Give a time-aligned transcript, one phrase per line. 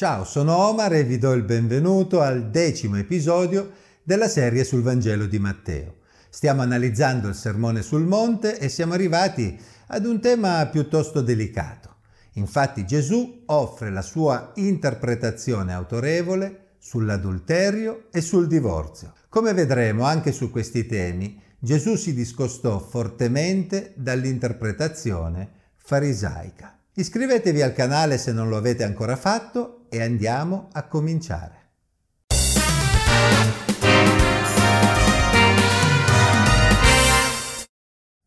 [0.00, 3.70] Ciao, sono Omar e vi do il benvenuto al decimo episodio
[4.02, 5.96] della serie sul Vangelo di Matteo.
[6.30, 11.96] Stiamo analizzando il Sermone sul Monte e siamo arrivati ad un tema piuttosto delicato.
[12.36, 19.12] Infatti Gesù offre la sua interpretazione autorevole sull'adulterio e sul divorzio.
[19.28, 26.79] Come vedremo anche su questi temi, Gesù si discostò fortemente dall'interpretazione farisaica.
[26.92, 31.58] Iscrivetevi al canale se non lo avete ancora fatto e andiamo a cominciare.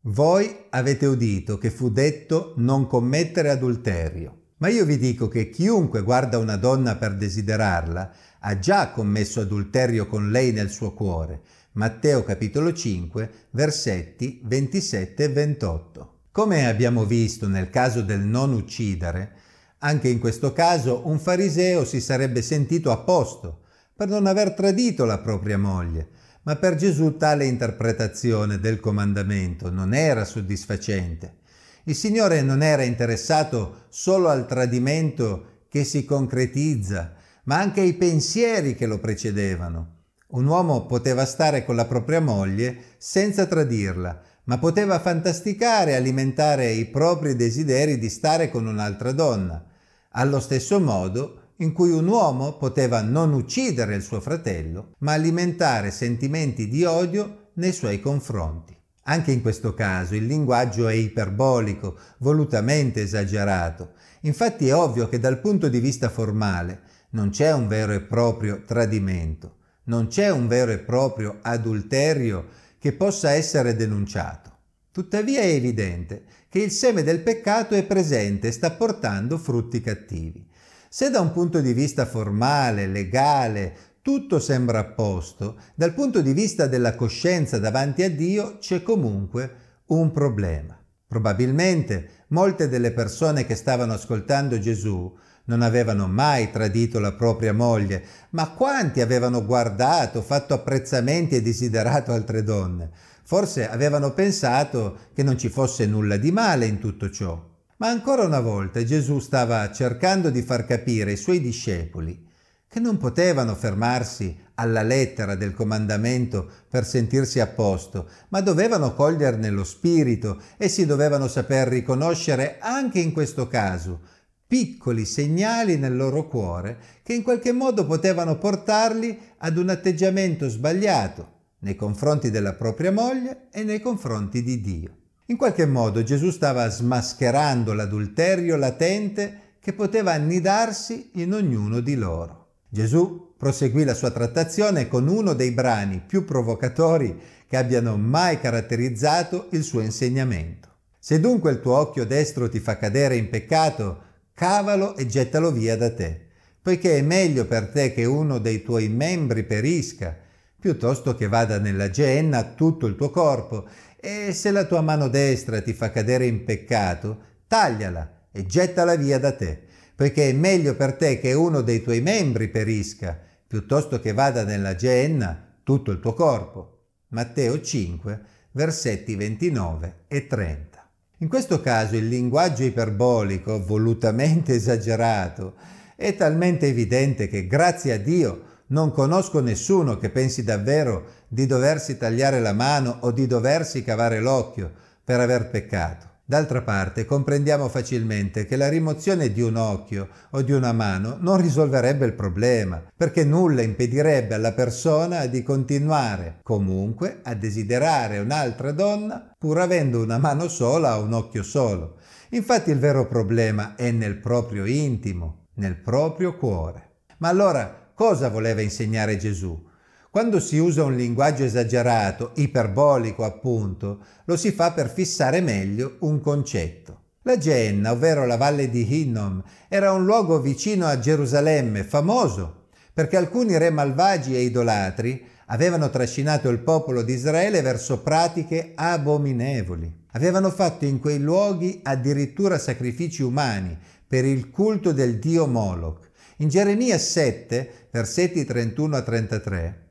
[0.06, 6.02] Voi avete udito che fu detto non commettere adulterio, ma io vi dico che chiunque
[6.02, 11.42] guarda una donna per desiderarla ha già commesso adulterio con lei nel suo cuore.
[11.72, 16.13] Matteo capitolo 5, versetti 27 e 28.
[16.34, 19.34] Come abbiamo visto nel caso del non uccidere,
[19.78, 23.60] anche in questo caso un fariseo si sarebbe sentito a posto
[23.94, 26.08] per non aver tradito la propria moglie,
[26.42, 31.36] ma per Gesù tale interpretazione del comandamento non era soddisfacente.
[31.84, 38.74] Il Signore non era interessato solo al tradimento che si concretizza, ma anche ai pensieri
[38.74, 39.98] che lo precedevano.
[40.30, 46.70] Un uomo poteva stare con la propria moglie senza tradirla, ma poteva fantasticare e alimentare
[46.70, 49.64] i propri desideri di stare con un'altra donna.
[50.10, 55.90] Allo stesso modo, in cui un uomo poteva non uccidere il suo fratello, ma alimentare
[55.90, 58.76] sentimenti di odio nei suoi confronti.
[59.06, 63.92] Anche in questo caso il linguaggio è iperbolico, volutamente esagerato.
[64.22, 68.62] Infatti è ovvio che dal punto di vista formale non c'è un vero e proprio
[68.64, 72.46] tradimento, non c'è un vero e proprio adulterio
[72.84, 74.58] che possa essere denunciato.
[74.92, 80.46] Tuttavia è evidente che il seme del peccato è presente e sta portando frutti cattivi.
[80.90, 86.34] Se da un punto di vista formale, legale, tutto sembra a posto, dal punto di
[86.34, 89.54] vista della coscienza davanti a Dio c'è comunque
[89.86, 90.78] un problema.
[91.06, 95.10] Probabilmente molte delle persone che stavano ascoltando Gesù
[95.46, 102.12] non avevano mai tradito la propria moglie, ma quanti avevano guardato, fatto apprezzamenti e desiderato
[102.12, 102.90] altre donne?
[103.24, 107.52] Forse avevano pensato che non ci fosse nulla di male in tutto ciò.
[107.76, 112.32] Ma ancora una volta Gesù stava cercando di far capire ai suoi discepoli
[112.68, 119.48] che non potevano fermarsi alla lettera del comandamento per sentirsi a posto, ma dovevano coglierne
[119.50, 124.00] lo spirito e si dovevano saper riconoscere anche in questo caso
[124.46, 131.32] piccoli segnali nel loro cuore che in qualche modo potevano portarli ad un atteggiamento sbagliato
[131.60, 134.96] nei confronti della propria moglie e nei confronti di Dio.
[135.26, 142.42] In qualche modo Gesù stava smascherando l'adulterio latente che poteva annidarsi in ognuno di loro.
[142.68, 147.18] Gesù proseguì la sua trattazione con uno dei brani più provocatori
[147.48, 150.68] che abbiano mai caratterizzato il suo insegnamento.
[150.98, 154.03] Se dunque il tuo occhio destro ti fa cadere in peccato,
[154.34, 156.26] cavalo e gettalo via da te,
[156.60, 160.16] poiché è meglio per te che uno dei tuoi membri perisca,
[160.58, 165.62] piuttosto che vada nella genna tutto il tuo corpo e se la tua mano destra
[165.62, 169.62] ti fa cadere in peccato, tagliala e gettala via da te,
[169.94, 174.74] poiché è meglio per te che uno dei tuoi membri perisca, piuttosto che vada nella
[174.74, 176.70] genna tutto il tuo corpo.
[177.08, 180.73] Matteo 5, versetti 29 e 30.
[181.18, 185.54] In questo caso il linguaggio iperbolico, volutamente esagerato,
[185.94, 191.96] è talmente evidente che grazie a Dio non conosco nessuno che pensi davvero di doversi
[191.96, 194.72] tagliare la mano o di doversi cavare l'occhio
[195.04, 196.13] per aver peccato.
[196.26, 201.36] D'altra parte comprendiamo facilmente che la rimozione di un occhio o di una mano non
[201.36, 209.34] risolverebbe il problema, perché nulla impedirebbe alla persona di continuare comunque a desiderare un'altra donna
[209.38, 211.98] pur avendo una mano sola o un occhio solo.
[212.30, 217.02] Infatti il vero problema è nel proprio intimo, nel proprio cuore.
[217.18, 219.72] Ma allora cosa voleva insegnare Gesù?
[220.14, 226.20] Quando si usa un linguaggio esagerato, iperbolico appunto, lo si fa per fissare meglio un
[226.20, 227.00] concetto.
[227.22, 233.16] La Genna, ovvero la valle di Hinnom, era un luogo vicino a Gerusalemme, famoso, perché
[233.16, 240.02] alcuni re malvagi e idolatri avevano trascinato il popolo di Israele verso pratiche abominevoli.
[240.12, 243.76] Avevano fatto in quei luoghi addirittura sacrifici umani
[244.06, 249.83] per il culto del dio Moloch in Geremia 7, versetti 31 a 33,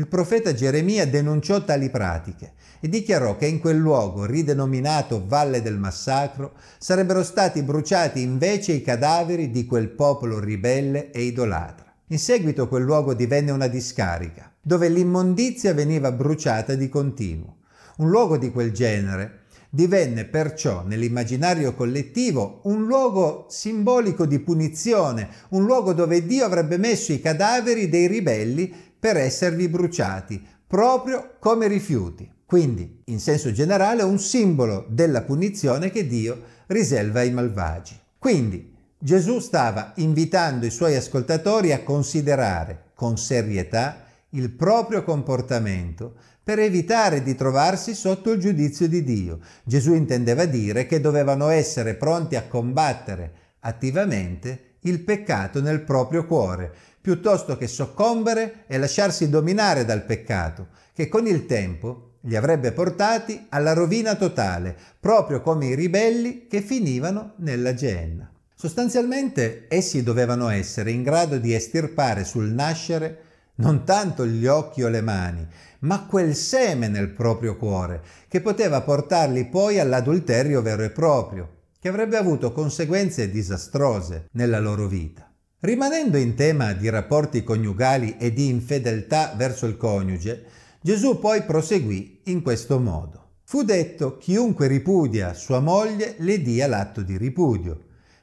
[0.00, 5.76] Il profeta Geremia denunciò tali pratiche e dichiarò che in quel luogo, ridenominato Valle del
[5.76, 11.92] Massacro, sarebbero stati bruciati invece i cadaveri di quel popolo ribelle e idolatra.
[12.06, 17.56] In seguito quel luogo divenne una discarica, dove l'immondizia veniva bruciata di continuo.
[17.98, 25.64] Un luogo di quel genere divenne perciò nell'immaginario collettivo un luogo simbolico di punizione, un
[25.64, 32.30] luogo dove Dio avrebbe messo i cadaveri dei ribelli per esservi bruciati, proprio come rifiuti.
[32.44, 37.98] Quindi, in senso generale, un simbolo della punizione che Dio riserva ai malvagi.
[38.18, 46.58] Quindi, Gesù stava invitando i suoi ascoltatori a considerare con serietà il proprio comportamento per
[46.58, 49.38] evitare di trovarsi sotto il giudizio di Dio.
[49.64, 56.74] Gesù intendeva dire che dovevano essere pronti a combattere attivamente il peccato nel proprio cuore,
[57.00, 63.46] piuttosto che soccombere e lasciarsi dominare dal peccato, che con il tempo li avrebbe portati
[63.48, 68.30] alla rovina totale, proprio come i ribelli che finivano nella genna.
[68.54, 73.28] Sostanzialmente essi dovevano essere in grado di estirpare sul nascere
[73.60, 75.46] non tanto gli occhi o le mani,
[75.80, 81.88] ma quel seme nel proprio cuore, che poteva portarli poi all'adulterio vero e proprio, che
[81.88, 85.29] avrebbe avuto conseguenze disastrose nella loro vita.
[85.62, 90.44] Rimanendo in tema di rapporti coniugali e di infedeltà verso il coniuge,
[90.80, 93.32] Gesù poi proseguì in questo modo.
[93.44, 97.78] Fu detto chiunque ripudia sua moglie le dia l'atto di ripudio,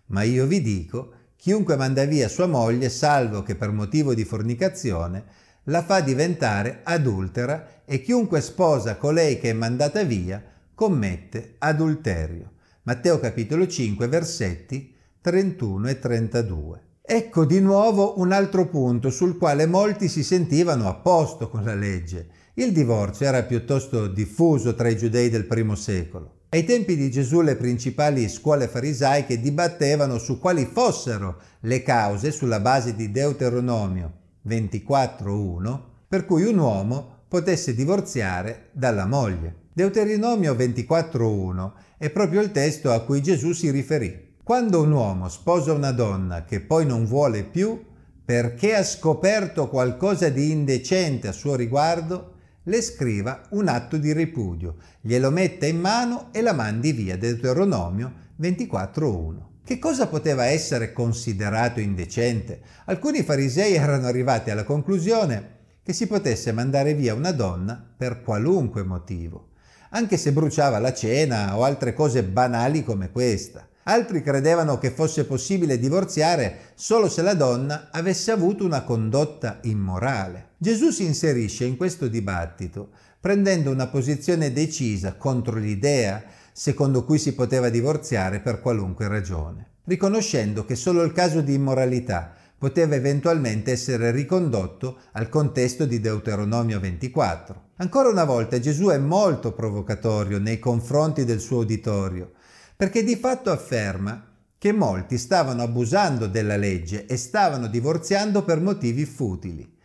[0.07, 5.23] ma io vi dico chiunque manda via sua moglie salvo che per motivo di fornicazione
[5.65, 10.43] la fa diventare adultera e chiunque sposa colei che è mandata via
[10.73, 12.53] commette adulterio.
[12.81, 16.85] Matteo capitolo 5 versetti 31 e 32.
[17.09, 21.73] Ecco di nuovo un altro punto sul quale molti si sentivano a posto con la
[21.73, 22.27] legge.
[22.55, 26.39] Il divorzio era piuttosto diffuso tra i giudei del primo secolo.
[26.49, 32.59] Ai tempi di Gesù le principali scuole farisaiche dibattevano su quali fossero le cause sulla
[32.59, 34.11] base di Deuteronomio
[34.45, 35.79] 24.1
[36.09, 39.69] per cui un uomo potesse divorziare dalla moglie.
[39.71, 44.26] Deuteronomio 24.1 è proprio il testo a cui Gesù si riferì.
[44.47, 47.83] Quando un uomo sposa una donna che poi non vuole più
[48.23, 54.77] perché ha scoperto qualcosa di indecente a suo riguardo, le scriva un atto di ripudio,
[55.01, 57.17] glielo metta in mano e la mandi via.
[57.17, 59.35] Deuteronomio 24.1.
[59.65, 62.61] Che cosa poteva essere considerato indecente?
[62.85, 68.83] Alcuni farisei erano arrivati alla conclusione che si potesse mandare via una donna per qualunque
[68.83, 69.49] motivo,
[69.89, 73.67] anche se bruciava la cena o altre cose banali come questa.
[73.89, 80.49] Altri credevano che fosse possibile divorziare solo se la donna avesse avuto una condotta immorale.
[80.57, 82.89] Gesù si inserisce in questo dibattito
[83.19, 90.65] prendendo una posizione decisa contro l'idea secondo cui si poteva divorziare per qualunque ragione, riconoscendo
[90.65, 97.63] che solo il caso di immoralità poteva eventualmente essere ricondotto al contesto di Deuteronomio 24.
[97.77, 102.31] Ancora una volta Gesù è molto provocatorio nei confronti del suo uditorio,
[102.77, 104.23] perché di fatto afferma
[104.59, 109.77] che molti stavano abusando della legge e stavano divorziando per motivi futili.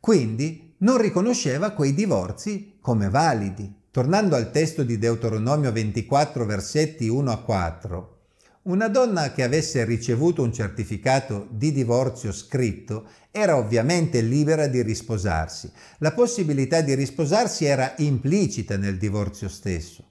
[0.00, 3.78] Quindi non riconosceva quei divorzi come validi.
[3.92, 8.18] Tornando al testo di Deuteronomio 24 versetti 1 a 4,
[8.62, 15.70] una donna che avesse ricevuto un certificato di divorzio scritto era ovviamente libera di risposarsi.
[15.98, 20.09] La possibilità di risposarsi era implicita nel divorzio stesso.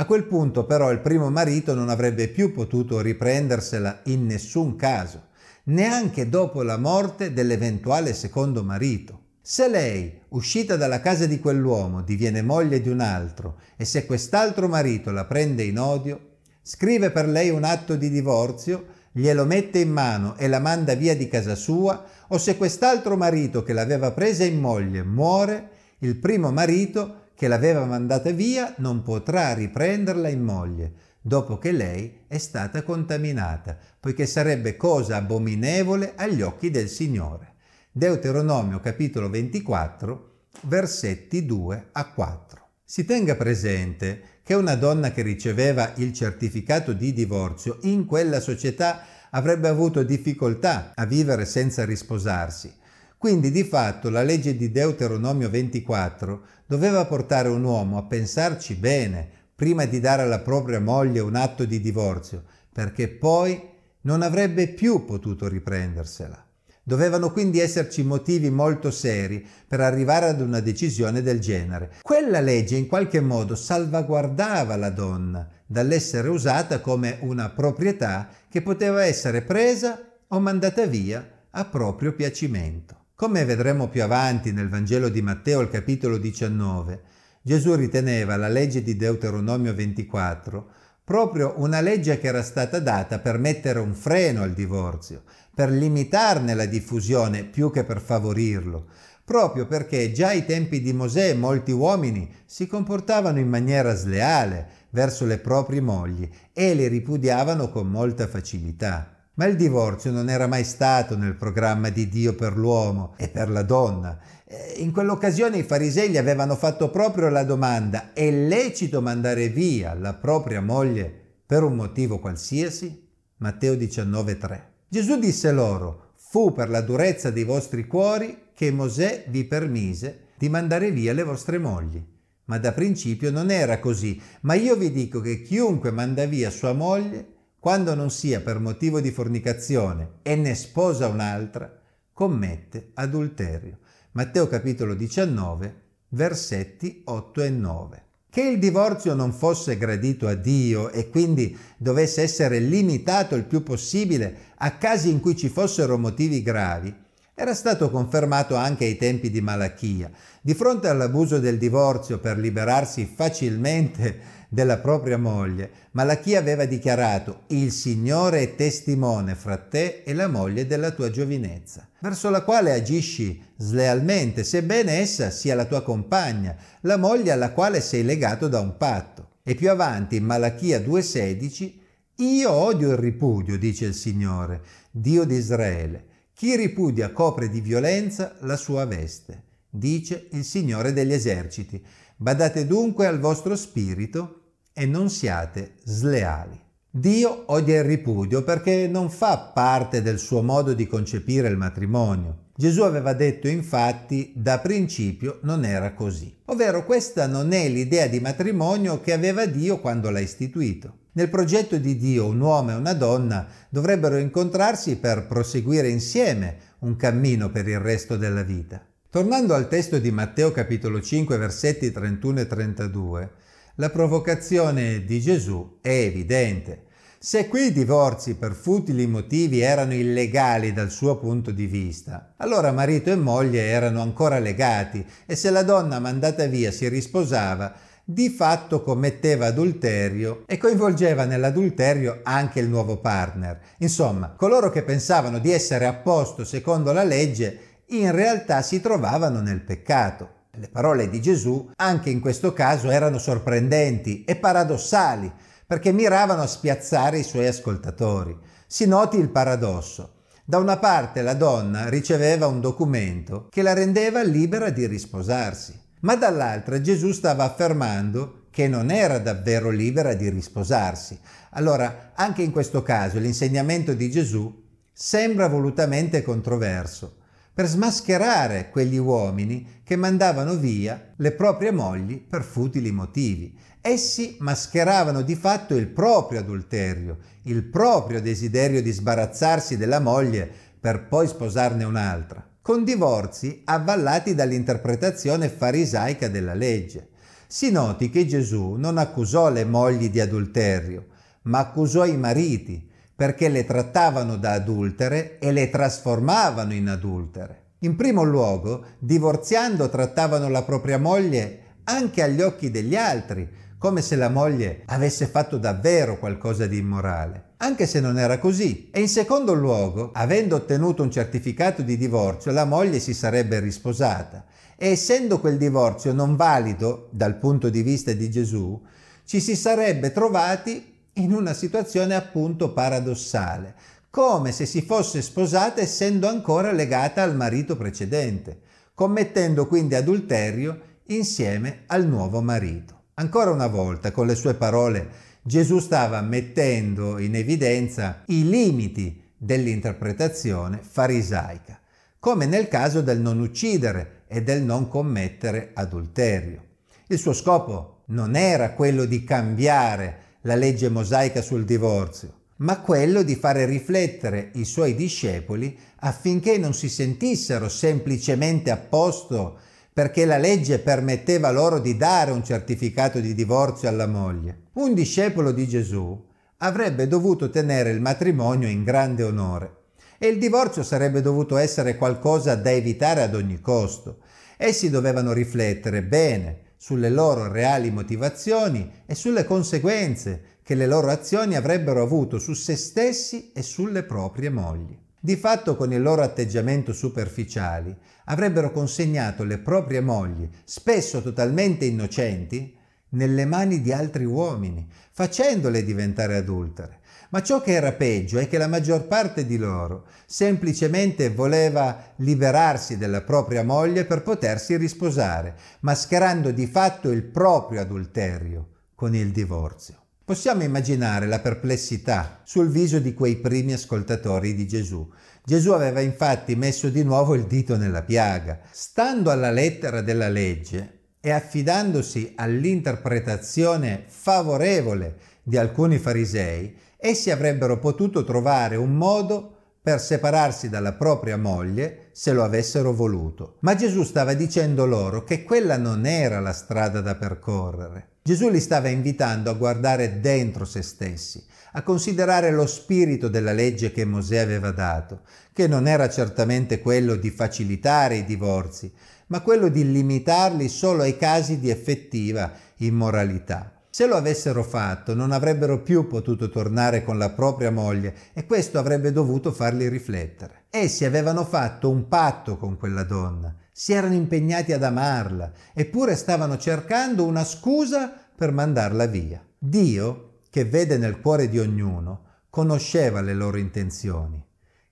[0.00, 5.24] A quel punto però il primo marito non avrebbe più potuto riprendersela in nessun caso,
[5.64, 9.24] neanche dopo la morte dell'eventuale secondo marito.
[9.42, 14.68] Se lei, uscita dalla casa di quell'uomo, diviene moglie di un altro e se quest'altro
[14.68, 19.92] marito la prende in odio, scrive per lei un atto di divorzio, glielo mette in
[19.92, 24.44] mano e la manda via di casa sua, o se quest'altro marito che l'aveva presa
[24.44, 30.92] in moglie muore, il primo marito che l'aveva mandata via non potrà riprenderla in moglie,
[31.22, 37.54] dopo che lei è stata contaminata, poiché sarebbe cosa abominevole agli occhi del Signore.
[37.92, 40.32] Deuteronomio capitolo 24,
[40.64, 42.68] versetti 2 a 4.
[42.84, 49.02] Si tenga presente che una donna che riceveva il certificato di divorzio in quella società
[49.30, 52.79] avrebbe avuto difficoltà a vivere senza risposarsi
[53.20, 59.28] quindi di fatto la legge di Deuteronomio 24 doveva portare un uomo a pensarci bene
[59.54, 63.60] prima di dare alla propria moglie un atto di divorzio, perché poi
[64.04, 66.42] non avrebbe più potuto riprendersela.
[66.82, 71.96] Dovevano quindi esserci motivi molto seri per arrivare ad una decisione del genere.
[72.00, 79.04] Quella legge in qualche modo salvaguardava la donna dall'essere usata come una proprietà che poteva
[79.04, 82.99] essere presa o mandata via a proprio piacimento.
[83.20, 87.02] Come vedremo più avanti nel Vangelo di Matteo al capitolo 19,
[87.42, 90.70] Gesù riteneva la legge di Deuteronomio 24
[91.04, 95.24] proprio una legge che era stata data per mettere un freno al divorzio,
[95.54, 98.86] per limitarne la diffusione più che per favorirlo,
[99.22, 105.26] proprio perché già ai tempi di Mosè molti uomini si comportavano in maniera sleale verso
[105.26, 109.19] le proprie mogli e le ripudiavano con molta facilità.
[109.40, 113.48] Ma il divorzio non era mai stato nel programma di Dio per l'uomo e per
[113.48, 114.20] la donna.
[114.44, 119.94] Eh, in quell'occasione i farisei gli avevano fatto proprio la domanda, è lecito mandare via
[119.94, 121.10] la propria moglie
[121.46, 123.08] per un motivo qualsiasi?
[123.38, 124.60] Matteo 19,3.
[124.86, 130.50] Gesù disse loro, fu per la durezza dei vostri cuori che Mosè vi permise di
[130.50, 132.04] mandare via le vostre mogli.
[132.44, 136.74] Ma da principio non era così, ma io vi dico che chiunque manda via sua
[136.74, 141.70] moglie quando non sia per motivo di fornicazione e ne sposa un'altra,
[142.14, 143.78] commette adulterio.
[144.12, 145.74] Matteo capitolo 19,
[146.08, 148.02] versetti 8 e 9.
[148.30, 153.62] Che il divorzio non fosse gradito a Dio e quindi dovesse essere limitato il più
[153.62, 156.94] possibile a casi in cui ci fossero motivi gravi,
[157.34, 160.10] era stato confermato anche ai tempi di Malachia.
[160.40, 167.70] Di fronte all'abuso del divorzio per liberarsi facilmente della propria moglie, Malachia aveva dichiarato il
[167.70, 173.40] Signore è testimone fra te e la moglie della tua giovinezza, verso la quale agisci
[173.56, 178.76] slealmente, sebbene essa sia la tua compagna, la moglie alla quale sei legato da un
[178.76, 179.28] patto.
[179.44, 181.72] E più avanti, in Malachia 2,16,
[182.16, 186.06] io odio il ripudio, dice il Signore, Dio di Israele.
[186.34, 191.82] Chi ripudia copre di violenza la sua veste, dice il Signore degli eserciti.
[192.16, 194.39] Badate dunque al vostro spirito
[194.72, 196.58] e non siate sleali.
[196.92, 202.48] Dio odia il ripudio perché non fa parte del suo modo di concepire il matrimonio.
[202.56, 206.36] Gesù aveva detto infatti da principio non era così.
[206.46, 210.98] Ovvero questa non è l'idea di matrimonio che aveva Dio quando l'ha istituito.
[211.12, 216.96] Nel progetto di Dio un uomo e una donna dovrebbero incontrarsi per proseguire insieme un
[216.96, 218.84] cammino per il resto della vita.
[219.08, 223.30] Tornando al testo di Matteo capitolo 5 versetti 31 e 32,
[223.80, 226.82] la provocazione di Gesù è evidente.
[227.18, 233.10] Se quei divorzi per futili motivi erano illegali dal suo punto di vista, allora marito
[233.10, 237.72] e moglie erano ancora legati e se la donna mandata via si risposava,
[238.04, 243.60] di fatto commetteva adulterio e coinvolgeva nell'adulterio anche il nuovo partner.
[243.78, 249.40] Insomma, coloro che pensavano di essere a posto secondo la legge in realtà si trovavano
[249.40, 250.39] nel peccato.
[250.54, 255.32] Le parole di Gesù anche in questo caso erano sorprendenti e paradossali
[255.64, 258.36] perché miravano a spiazzare i suoi ascoltatori.
[258.66, 260.14] Si noti il paradosso.
[260.44, 266.16] Da una parte la donna riceveva un documento che la rendeva libera di risposarsi, ma
[266.16, 271.16] dall'altra Gesù stava affermando che non era davvero libera di risposarsi.
[271.50, 277.18] Allora, anche in questo caso l'insegnamento di Gesù sembra volutamente controverso
[277.60, 283.54] per smascherare quegli uomini che mandavano via le proprie mogli per futili motivi.
[283.82, 290.50] Essi mascheravano di fatto il proprio adulterio, il proprio desiderio di sbarazzarsi della moglie
[290.80, 297.08] per poi sposarne un'altra, con divorzi avvallati dall'interpretazione farisaica della legge.
[297.46, 301.08] Si noti che Gesù non accusò le mogli di adulterio,
[301.42, 302.88] ma accusò i mariti,
[303.20, 307.64] perché le trattavano da adultere e le trasformavano in adultere.
[307.80, 313.46] In primo luogo, divorziando trattavano la propria moglie anche agli occhi degli altri,
[313.76, 318.88] come se la moglie avesse fatto davvero qualcosa di immorale, anche se non era così.
[318.90, 324.46] E in secondo luogo, avendo ottenuto un certificato di divorzio, la moglie si sarebbe risposata.
[324.78, 328.82] E essendo quel divorzio non valido dal punto di vista di Gesù,
[329.26, 333.74] ci si sarebbe trovati in una situazione appunto paradossale,
[334.10, 338.60] come se si fosse sposata essendo ancora legata al marito precedente,
[338.94, 342.98] commettendo quindi adulterio insieme al nuovo marito.
[343.14, 345.08] Ancora una volta, con le sue parole,
[345.42, 351.78] Gesù stava mettendo in evidenza i limiti dell'interpretazione farisaica,
[352.18, 356.64] come nel caso del non uccidere e del non commettere adulterio.
[357.06, 363.22] Il suo scopo non era quello di cambiare la legge mosaica sul divorzio, ma quello
[363.22, 369.58] di fare riflettere i suoi discepoli affinché non si sentissero semplicemente a posto
[369.92, 374.68] perché la legge permetteva loro di dare un certificato di divorzio alla moglie.
[374.74, 376.26] Un discepolo di Gesù
[376.58, 379.76] avrebbe dovuto tenere il matrimonio in grande onore
[380.18, 384.18] e il divorzio sarebbe dovuto essere qualcosa da evitare ad ogni costo.
[384.56, 391.54] Essi dovevano riflettere bene sulle loro reali motivazioni e sulle conseguenze che le loro azioni
[391.54, 394.96] avrebbero avuto su se stessi e sulle proprie mogli.
[395.20, 397.94] Di fatto con il loro atteggiamento superficiali
[398.24, 402.74] avrebbero consegnato le proprie mogli, spesso totalmente innocenti,
[403.10, 406.99] nelle mani di altri uomini, facendole diventare adultere.
[407.30, 412.98] Ma ciò che era peggio è che la maggior parte di loro semplicemente voleva liberarsi
[412.98, 419.94] della propria moglie per potersi risposare, mascherando di fatto il proprio adulterio con il divorzio.
[420.24, 425.08] Possiamo immaginare la perplessità sul viso di quei primi ascoltatori di Gesù.
[425.44, 428.60] Gesù aveva infatti messo di nuovo il dito nella piaga.
[428.70, 438.24] Stando alla lettera della legge e affidandosi all'interpretazione favorevole di alcuni farisei, essi avrebbero potuto
[438.24, 443.56] trovare un modo per separarsi dalla propria moglie se lo avessero voluto.
[443.60, 448.08] Ma Gesù stava dicendo loro che quella non era la strada da percorrere.
[448.22, 451.42] Gesù li stava invitando a guardare dentro se stessi,
[451.72, 455.22] a considerare lo spirito della legge che Mosè aveva dato,
[455.54, 458.92] che non era certamente quello di facilitare i divorzi,
[459.28, 463.79] ma quello di limitarli solo ai casi di effettiva immoralità.
[464.00, 468.78] Se lo avessero fatto non avrebbero più potuto tornare con la propria moglie e questo
[468.78, 470.64] avrebbe dovuto farli riflettere.
[470.70, 476.56] Essi avevano fatto un patto con quella donna, si erano impegnati ad amarla, eppure stavano
[476.56, 479.46] cercando una scusa per mandarla via.
[479.58, 484.42] Dio, che vede nel cuore di ognuno, conosceva le loro intenzioni.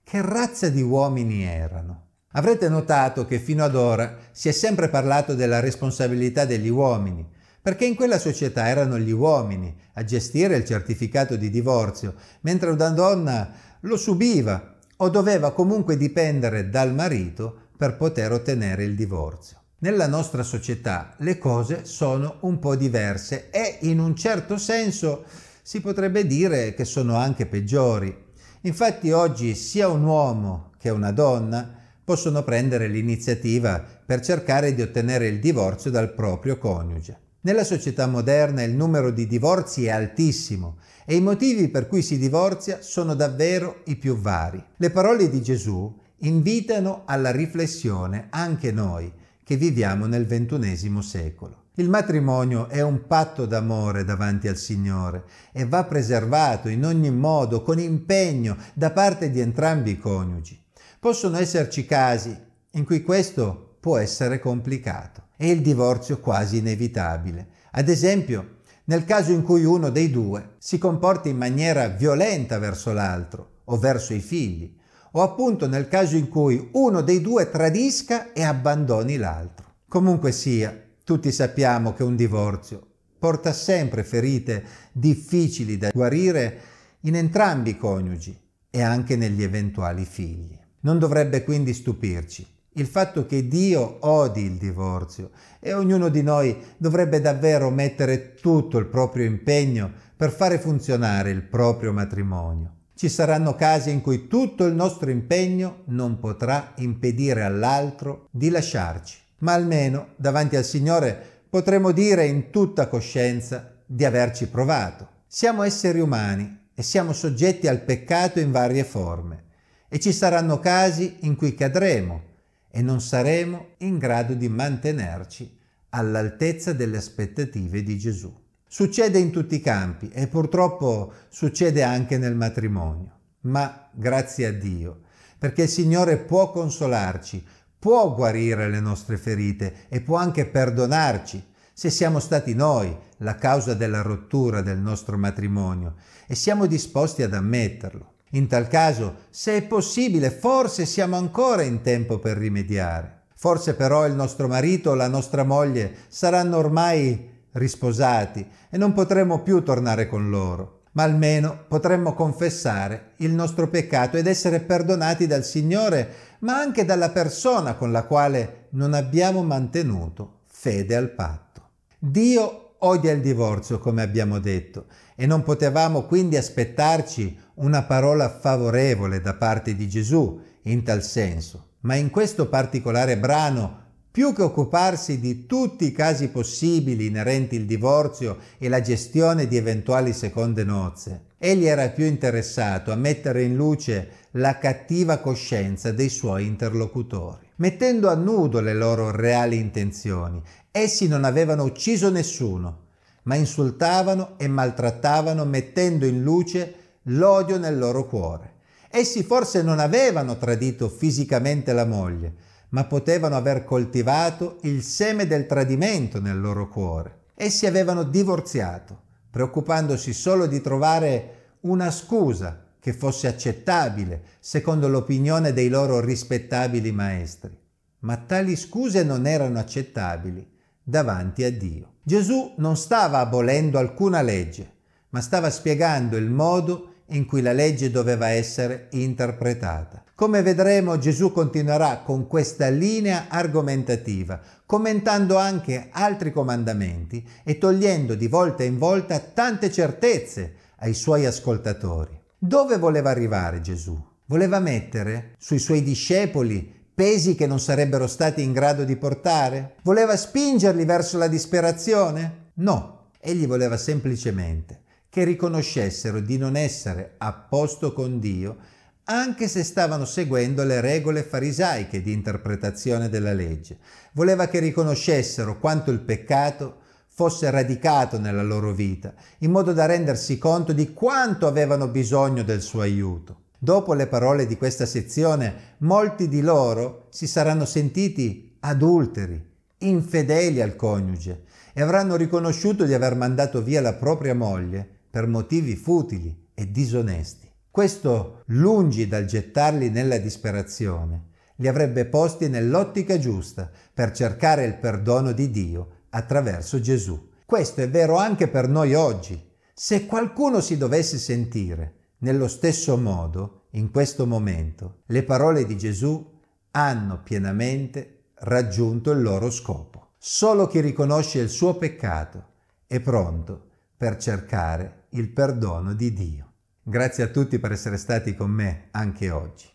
[0.03, 2.09] Che razza di uomini erano?
[2.33, 7.85] Avrete notato che fino ad ora si è sempre parlato della responsabilità degli uomini, perché
[7.85, 13.51] in quella società erano gli uomini a gestire il certificato di divorzio, mentre una donna
[13.81, 19.57] lo subiva o doveva comunque dipendere dal marito per poter ottenere il divorzio.
[19.79, 25.23] Nella nostra società le cose sono un po' diverse e in un certo senso
[25.61, 28.13] si potrebbe dire che sono anche peggiori.
[28.61, 35.27] Infatti oggi sia un uomo che una donna possono prendere l'iniziativa per cercare di ottenere
[35.27, 37.27] il divorzio dal proprio coniuge.
[37.41, 42.17] Nella società moderna il numero di divorzi è altissimo e i motivi per cui si
[42.17, 44.61] divorzia sono davvero i più vari.
[44.75, 49.09] Le parole di Gesù invitano alla riflessione anche noi
[49.41, 51.67] che viviamo nel ventunesimo secolo.
[51.75, 55.23] Il matrimonio è un patto d'amore davanti al Signore
[55.53, 60.61] e va preservato in ogni modo con impegno da parte di entrambi i coniugi.
[60.99, 62.37] Possono esserci casi
[62.71, 67.47] in cui questo può essere complicato e il divorzio quasi inevitabile.
[67.71, 72.91] Ad esempio, nel caso in cui uno dei due si comporti in maniera violenta verso
[72.91, 74.75] l'altro o verso i figli,
[75.11, 79.75] o appunto nel caso in cui uno dei due tradisca e abbandoni l'altro.
[79.87, 82.85] Comunque sia, tutti sappiamo che un divorzio
[83.17, 86.59] porta sempre ferite difficili da guarire
[87.01, 88.37] in entrambi i coniugi
[88.69, 90.57] e anche negli eventuali figli.
[90.81, 92.45] Non dovrebbe quindi stupirci
[92.79, 98.77] il fatto che Dio odi il divorzio e ognuno di noi dovrebbe davvero mettere tutto
[98.77, 102.75] il proprio impegno per fare funzionare il proprio matrimonio.
[102.95, 109.17] Ci saranno casi in cui tutto il nostro impegno non potrà impedire all'altro di lasciarci,
[109.39, 111.17] ma almeno davanti al Signore
[111.49, 115.07] potremo dire in tutta coscienza di averci provato.
[115.27, 119.43] Siamo esseri umani e siamo soggetti al peccato in varie forme
[119.87, 122.27] e ci saranno casi in cui cadremo
[122.69, 125.57] e non saremo in grado di mantenerci
[125.89, 128.33] all'altezza delle aspettative di Gesù.
[128.67, 135.01] Succede in tutti i campi e purtroppo succede anche nel matrimonio, ma grazie a Dio,
[135.39, 137.43] perché il Signore può consolarci,
[137.79, 143.73] può guarire le nostre ferite e può anche perdonarci se siamo stati noi la causa
[143.73, 145.95] della rottura del nostro matrimonio
[146.27, 148.17] e siamo disposti ad ammetterlo.
[148.31, 153.21] In tal caso, se è possibile, forse siamo ancora in tempo per rimediare.
[153.33, 159.41] Forse però il nostro marito o la nostra moglie saranno ormai risposati e non potremo
[159.41, 165.43] più tornare con loro, ma almeno potremmo confessare il nostro peccato ed essere perdonati dal
[165.43, 171.61] Signore, ma anche dalla persona con la quale non abbiamo mantenuto fede al patto.
[171.97, 174.85] Dio odia il divorzio, come abbiamo detto,
[175.21, 181.71] e non potevamo quindi aspettarci una parola favorevole da parte di Gesù in tal senso,
[181.81, 187.65] ma in questo particolare brano più che occuparsi di tutti i casi possibili inerenti il
[187.65, 193.57] divorzio e la gestione di eventuali seconde nozze, egli era più interessato a mettere in
[193.57, 200.41] luce la cattiva coscienza dei suoi interlocutori, mettendo a nudo le loro reali intenzioni.
[200.71, 202.87] Essi non avevano ucciso nessuno,
[203.23, 208.53] ma insultavano e maltrattavano mettendo in luce l'odio nel loro cuore.
[208.89, 212.33] Essi forse non avevano tradito fisicamente la moglie,
[212.69, 217.17] ma potevano aver coltivato il seme del tradimento nel loro cuore.
[217.35, 225.69] Essi avevano divorziato, preoccupandosi solo di trovare una scusa che fosse accettabile secondo l'opinione dei
[225.69, 227.55] loro rispettabili maestri.
[227.99, 230.57] Ma tali scuse non erano accettabili
[230.89, 231.93] davanti a Dio.
[232.03, 234.71] Gesù non stava abolendo alcuna legge,
[235.09, 240.03] ma stava spiegando il modo in cui la legge doveva essere interpretata.
[240.15, 248.27] Come vedremo Gesù continuerà con questa linea argomentativa, commentando anche altri comandamenti e togliendo di
[248.27, 252.19] volta in volta tante certezze ai suoi ascoltatori.
[252.37, 253.97] Dove voleva arrivare Gesù?
[254.25, 259.75] Voleva mettere sui suoi discepoli pesi che non sarebbero stati in grado di portare?
[259.83, 262.47] Voleva spingerli verso la disperazione?
[262.55, 268.57] No, egli voleva semplicemente che riconoscessero di non essere a posto con Dio
[269.05, 273.77] anche se stavano seguendo le regole farisaiche di interpretazione della legge.
[274.11, 280.37] Voleva che riconoscessero quanto il peccato fosse radicato nella loro vita, in modo da rendersi
[280.37, 283.47] conto di quanto avevano bisogno del suo aiuto.
[283.61, 289.45] Dopo le parole di questa sezione, molti di loro si saranno sentiti adulteri,
[289.79, 291.43] infedeli al coniuge
[291.73, 297.51] e avranno riconosciuto di aver mandato via la propria moglie per motivi futili e disonesti.
[297.69, 305.33] Questo, lungi dal gettarli nella disperazione, li avrebbe posti nell'ottica giusta per cercare il perdono
[305.33, 307.27] di Dio attraverso Gesù.
[307.45, 309.37] Questo è vero anche per noi oggi.
[309.73, 316.37] Se qualcuno si dovesse sentire nello stesso modo, in questo momento, le parole di Gesù
[316.71, 320.13] hanno pienamente raggiunto il loro scopo.
[320.17, 322.47] Solo chi riconosce il suo peccato
[322.87, 326.51] è pronto per cercare il perdono di Dio.
[326.81, 329.67] Grazie a tutti per essere stati con me anche oggi.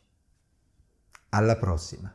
[1.30, 2.14] Alla prossima.